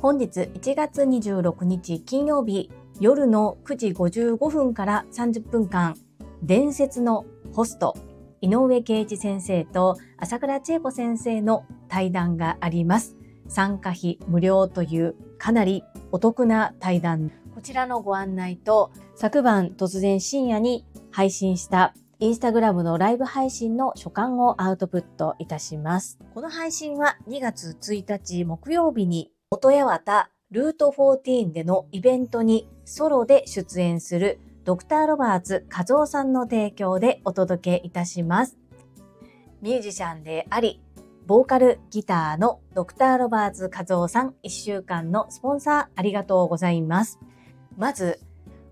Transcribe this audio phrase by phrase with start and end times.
[0.00, 2.70] 本日1月26日金曜日
[3.00, 5.96] 夜の9時55分から30分間
[6.42, 7.96] 伝説のホスト
[8.40, 13.16] 井上圭一先生と朝倉千恵子先生の対談があります。
[13.48, 15.82] 参加費無料というかなり
[16.12, 17.32] お得な対談。
[17.54, 26.18] こちらのご案内と昨晩突然深夜に配信したインスタグラムのライブ配信の所感をアウトプットいたします。
[26.32, 38.56] この配信は2月1日木曜日に元八幡ルート14でのイベントにソロで出演するドクター・ロバーツ和夫さんの提供でお届けいたします。
[39.60, 40.80] ミュージシャンであり、
[41.26, 47.18] ボーカルギターのドクター・ロバーツ和夫さん1週間のスポンサーありがとうございます。
[47.76, 48.20] まず、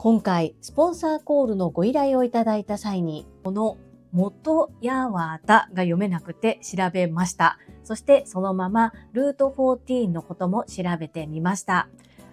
[0.00, 3.78] 今回スポンサーコールのご依頼をいただいた際に、この
[4.12, 7.58] 元やわたが読めなくて調べました。
[7.82, 11.88] そしてそのままルート14のことも調べてみました。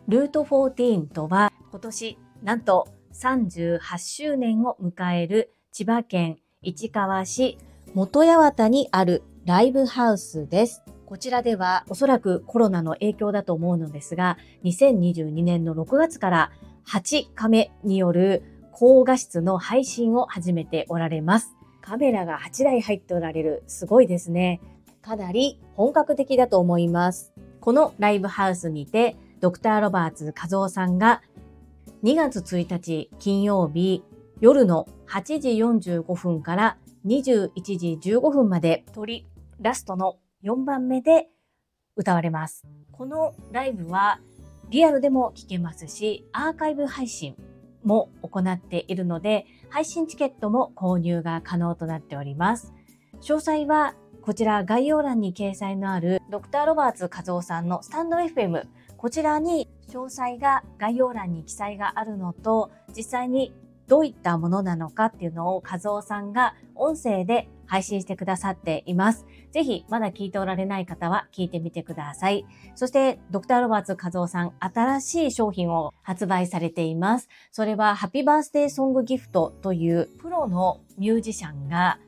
[0.07, 7.57] ルート14とは今年なんと38周年を迎える千葉県市川市
[7.95, 10.83] 元八幡にあるライブハウスです。
[11.07, 16.51] こちらではおそらくコロナの影響だと思うのですが、2022年の6月から
[16.87, 21.55] 8カメによる高画質の配信を始めておられます。
[21.81, 23.63] カメラが8台入っておられる。
[23.67, 24.61] すごいですね。
[25.01, 27.33] かなり本格的だと思います。
[27.59, 31.21] このライブハウスにて、ドクター・ロバーツ和夫さんが
[32.03, 34.03] 2月1日金曜日
[34.39, 35.49] 夜の8時
[35.91, 39.27] 45分から21時15分まで鳥
[39.59, 41.29] ラストの4番目で
[41.95, 42.65] 歌われます。
[42.91, 44.19] このライブは
[44.69, 47.35] リアルでも聴けますし、アーカイブ配信
[47.83, 52.73] も行っているので、配信チケットも購入が可能となっております。
[53.21, 58.65] 詳細はこちら概要欄に掲載のあるドクターロバーツ和夫さんのスタンド FM
[58.97, 63.53] こちらに詳細が概要欄に記載があるのと、実際に
[63.87, 69.25] どういったものなのかっていうのを和夫さんが音声で配信してくださっています。
[69.51, 72.45] ぜひ、まだ聞いておられない方は聞いてみてください。
[72.75, 77.29] そして、ドクターロバーツ和夫さん、新しい商品を発売されています。
[77.51, 81.99] それは、ハッピーバースデーソングギフトというプロのミュージシャンが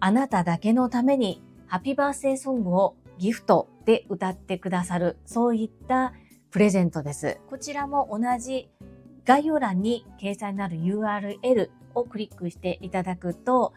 [0.00, 6.12] あなただけのためにハッピーバースデーソングをギフトで歌ってくださる、そういった
[6.50, 7.38] プレゼントです。
[7.48, 8.70] こちらも同じ
[9.24, 13.72] 概要欄に掲載になる URL をクリックしていただくと、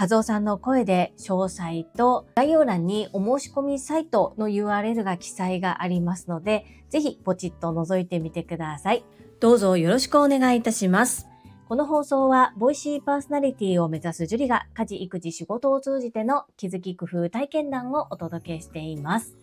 [0.00, 9.04] 和夫さんの声で詳細と概要欄にお申し込みサイトの URL が記載がありますので、ぜひポチッと覗いてみてください。
[9.40, 11.28] どうぞよろしくお願いいたします。
[11.68, 19.36] この放送は、ボイシーパーソナリティを目指すジュリが家事、育児、仕事を通じての気づき、工夫、体験談をお届けしています。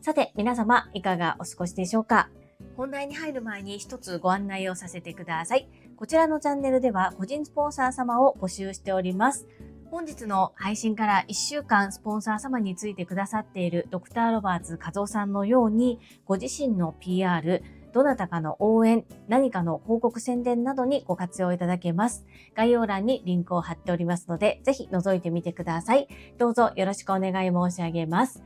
[0.00, 2.30] さて、皆様、いかがお過ごしでしょうか？
[2.76, 5.68] 本題に入る前に一つご案内をさせてください。
[5.96, 9.48] こちらのチャンネルでは個人スポンサー様を募集しております。
[9.94, 17.62] 本日の配信から1週間スポンサー様についてくださっているドクターロバーツ和夫さんのように、ご自身の PR、
[17.92, 22.26] どなたかの応援、何かの広告宣伝などにご活用いただけます。
[22.56, 26.08] 概要欄にリンクを貼っておりますので、ぜひ覗いてみてください。
[26.38, 28.42] どうぞよろしくお願い申し上げます。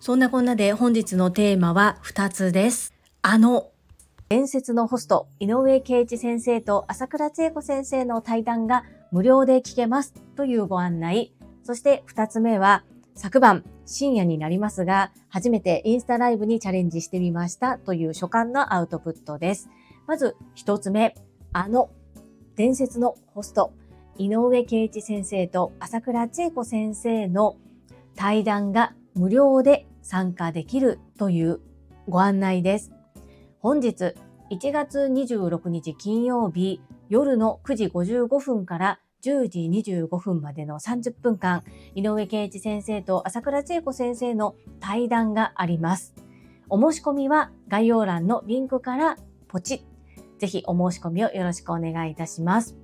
[0.00, 2.92] そんなこんなで本日のテーマは2つです。
[3.22, 3.70] あの、
[4.28, 11.32] 伝説のホスト、井上圭一先生と朝倉千恵子先生の対談が無料で聞けますというご案内。
[11.62, 19.68] そして2つ目は、昨晩深夜になりますが、初めてインスタライブにチャレンジしてみましたという所感のアウトプットです。
[20.06, 21.14] まず1つ目、
[21.52, 21.90] あの
[22.54, 23.72] 伝説のホスト、
[24.18, 27.56] 井上圭一先生と朝倉千恵子先生の
[28.14, 31.60] 対談が無料で参加できるという
[32.08, 32.90] ご案内です。
[33.60, 34.14] 本日
[34.50, 41.64] 1月26日金曜日夜の9時55分から10時25分までの30分間、
[41.94, 46.14] 井上圭一先生と朝倉千恵子先生の対談があります。
[46.68, 49.16] お申し込みは概要欄のリンクから
[49.48, 50.38] ポチッ。
[50.38, 52.76] ぜひお申し込みをよろしくお願いいたします。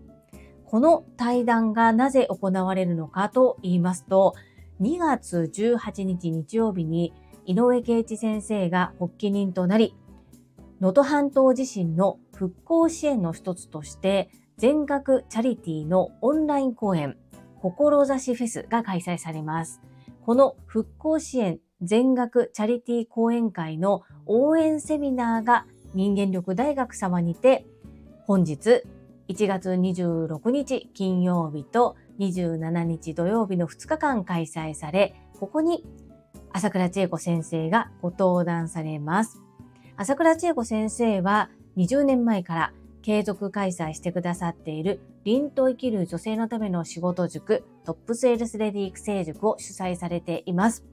[0.65, 4.35] この対談がなぜ行われるのかと言いますと、
[4.81, 7.13] 2月18日日曜日に
[7.45, 9.95] 井上圭一先生が発起人となり、
[10.81, 17.17] 能登半島地震の復興支援の一つとして、全額チャリティーのオンライン公演、
[17.61, 19.81] 志フェスが開催されます。
[20.25, 27.67] この復興支援全額チャリティー講演会の応援セミナーが人間力大学様にて、
[28.27, 28.83] 本日
[29.29, 35.85] 1月26日金曜日と27日土曜日の2日間開催され、ここに
[36.53, 39.41] 朝倉千恵子先生がご登壇されます。
[39.97, 42.73] 朝倉千恵子先生は20年前から
[43.03, 50.85] 継続開催してくださっている凛と生きる女性のための仕事塾トップセールスレディ育成塾を主催されています。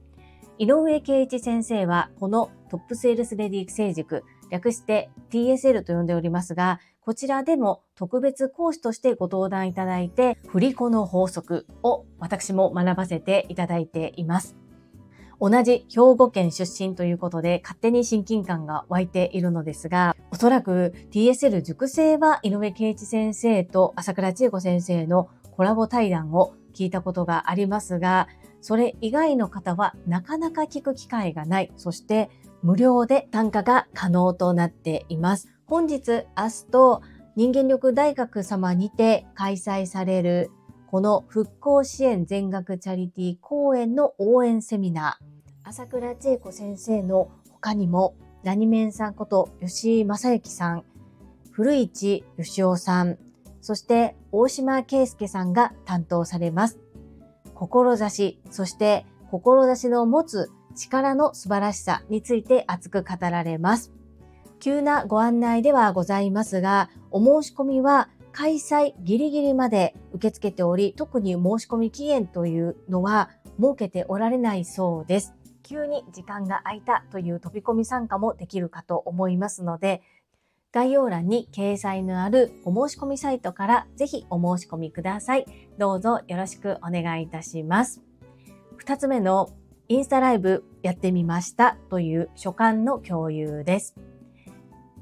[0.58, 14.61] 井上圭一先生はこのトップセールスレディ育成塾略して TSL と呼んでおりますが、こちらでも特別講師としてご登壇いただいて、振り子の法則を私も学ばせていただいています。
[15.42, 28.28] 同じ兵庫県出身ということで勝手に親近感が湧いているのですが、おそらく TSL 塾生は井上圭一先生と朝倉千恵子先生のコラボ対談を聞いたことがありますが、
[28.60, 31.72] それ以外の方はなかなか聞く機会がない。
[31.76, 32.30] そして
[32.62, 35.48] 無料で参加が可能となっています。
[35.66, 37.02] 本日、明日と
[37.34, 40.52] 人間力大学様にて開催される
[40.86, 45.31] この復興支援全額チャリティー公演の応援セミナー。
[45.64, 50.84] 朝倉千恵子先生の他にも、ラニメンさんこと吉井正幸さん、
[51.52, 53.16] 古市義雄さん、
[53.60, 56.80] そして大島圭介さんが担当されます。
[57.54, 63.92] 志、そして志の持つ力の素晴らしさについて熱く語られます。
[64.58, 73.30] 急なご案内ではございますが、お申し込みは開催ギリギリまで受け付けており、特に申し込み期限というのは
[73.60, 75.34] 設けておられないそうです。
[75.62, 80.02] 急に時間が空いたという飛び込み参加もできるかと思いますので、
[80.72, 85.46] 概要欄に掲載のあるお申し込みサイトからぜひお申し込みください。
[85.78, 88.02] どうぞよろしくお願いいたします。
[88.76, 89.50] 二つ目の
[89.88, 93.94] インスタライブやってみましたという所感の共有です。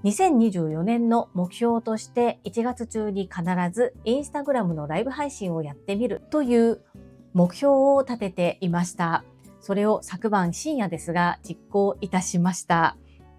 [0.03, 6.83] 2024年の目標として1月中に必ずインスタグラムのライブ配信をやってみるという
[7.33, 9.25] 目標を立てていました。
[9.61, 12.97] それを昨晩深夜ですが実行いたしました。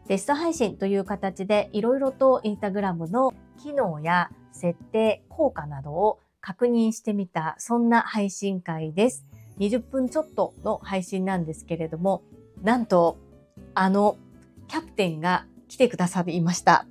[0.07, 9.25] テスト配信という形でいろいろとインスタグラムの機能や設定、効果などを確認してみた、そんな配信会です。
[9.59, 12.23] 20分ちょっとの配信なんですけれども、
[12.61, 13.17] なんと、
[13.73, 14.17] あの、
[14.67, 16.85] キャプテンが来てくださいました。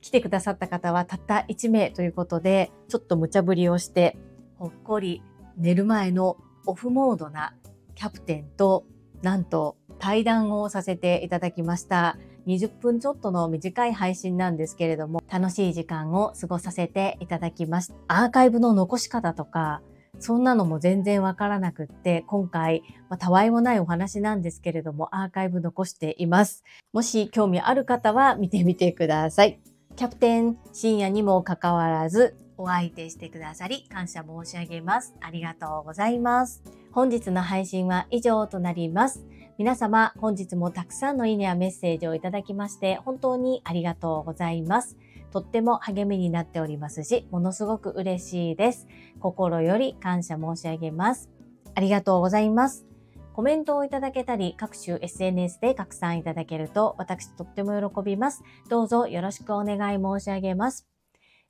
[0.00, 4.16] 来てくださった方はたった1名ということで、ちょっと無茶ぶりをして、
[4.56, 5.22] ほっこり
[5.56, 6.36] 寝る前の
[6.66, 7.54] オフモードな
[7.98, 8.86] キャプテンと
[9.22, 12.16] なんと対談をさせていただきました。
[12.46, 17.94] 20分ちょっとの短い配信なんですけれども、楽しい時間を過ごさせていただきました。
[18.06, 19.82] アーカイブの残し方とか、
[20.20, 26.62] そんなのも全然わからなくって、今回、まあ、たわいもないお話なんですけれども、アーカイブ残しています。
[26.92, 29.60] もし興味ある方は見てみてください。
[29.96, 35.14] キャプテン、深夜にもかかわらず、お相手してくださり、感謝申し上げます。
[35.20, 36.62] ありがとうございます。
[36.92, 39.24] 本日の配信は以上となります。
[39.56, 44.96] 皆様、本日もたくさんのいいねやメッセージをいただきまして、本当にありがとうございます。
[45.30, 48.88] とっても励みになっておりますし、ものすごく嬉しいです。
[49.20, 51.30] 心より感謝申し上げます。
[51.74, 52.86] ありがとうございます。
[53.34, 58.42] コメントをいただけたり、各種 SNS で拡散いただけると、私とっても喜びます。
[58.68, 60.87] どうぞよろしくお願い申し上げます。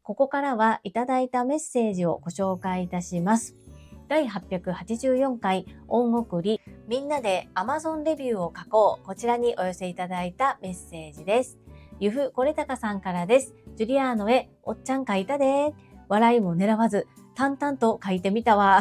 [0.09, 3.57] ここからはいただいたメッセージをご紹介いたします。
[4.09, 11.59] 第884回音送りみんなで Amazon レビューを書こうこちらにお寄せいただいたメッセージです。
[12.00, 13.55] ゆふこれたかさんからです。
[13.77, 15.75] ジュリアーノへおっちゃん書いたで
[16.09, 18.81] 笑いも狙わず淡々と書いてみたわ。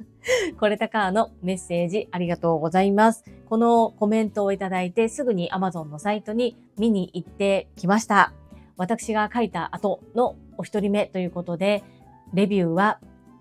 [0.60, 3.24] これたかのメッセージありがとうございます。
[3.48, 8.34] このコメントをいただいてすぐに Amazon のサイトに見に行ってきました。
[8.76, 11.82] 私が書いた後のお一人目ということで、
[12.34, 13.00] レビューは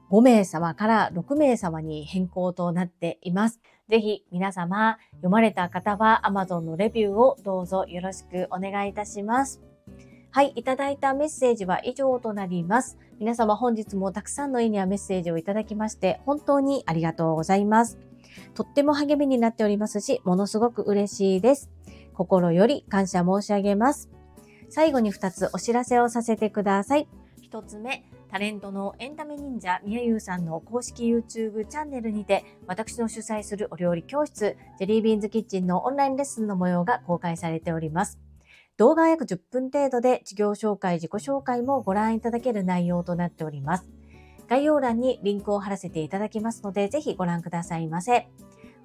[0.09, 3.59] 5名様から6名様に変更となっています。
[3.89, 9.61] ぜひ皆様読まれた方は Amazon のレビューをどうぞよろしくお願いいたします。
[10.31, 12.97] はい、いただいたメッセージは以上となります。
[13.19, 17.97] 皆様本日もたくさんのいいねやメッセージをいただきまして本当にありがとうございます。
[18.53, 21.69] とっても励みになっておりますし、ものすごく嬉しいです。
[22.13, 24.09] 心より感謝申し上げます。
[24.69, 27.07] 最後に2つお知らせをさせてください。
[27.49, 38.19] 1つ目、タレントのエンタメ忍者みやゆうさんの公式 YouTube チャンネルにて、私の主催するお料理教室、ジェリービーンズキッチンのオンラインレッスンの模様が公開されております。
[38.75, 43.89] 動画は約10分程度で事業紹介、自己紹介もご覧いただける内容となっております。
[44.47, 48.27] 概要欄にリンクを貼らせていただきますので、ぜひご覧くださいませ。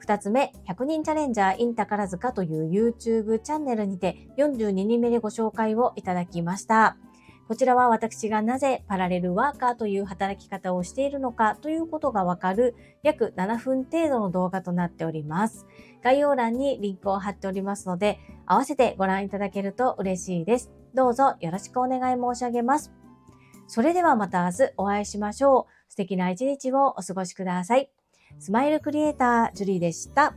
[0.02, 6.96] 二つ目、100人チャレンジャー in 宝塚という YouTube チャンネルにて42人目でご紹介をいただきました。
[7.46, 15.66] こちらは私がなぜパラレルワーカーという働き方をしているのかということがわかる約7分程度の動画となっております。
[16.02, 20.72] 概要欄にリンクを貼っておりますので、合わせてご覧いただけると嬉しいです。
[20.94, 22.92] どうぞよろしくお願い申し上げます。
[23.68, 25.72] それではまた明日お会いしましょう。
[25.88, 27.91] 素敵な一日をお過ごしください。
[28.38, 30.34] スマイルクリエイター、ジュリーでした。